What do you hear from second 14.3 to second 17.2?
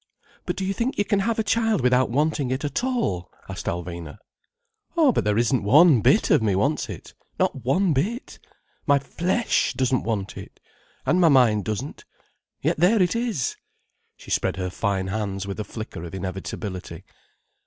spread her fine hands with a flicker of inevitability.